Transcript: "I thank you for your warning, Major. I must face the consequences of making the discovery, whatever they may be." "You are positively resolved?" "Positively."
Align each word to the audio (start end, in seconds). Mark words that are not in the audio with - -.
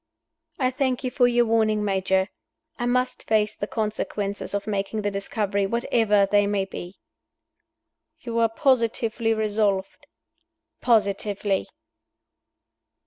"I 0.57 0.71
thank 0.71 1.03
you 1.03 1.11
for 1.11 1.27
your 1.27 1.45
warning, 1.45 1.85
Major. 1.85 2.29
I 2.79 2.87
must 2.87 3.25
face 3.27 3.55
the 3.55 3.67
consequences 3.67 4.55
of 4.55 4.65
making 4.65 5.03
the 5.03 5.11
discovery, 5.11 5.67
whatever 5.67 6.25
they 6.25 6.47
may 6.47 6.65
be." 6.65 6.97
"You 8.21 8.39
are 8.39 8.49
positively 8.49 9.35
resolved?" 9.35 10.07
"Positively." 10.81 11.67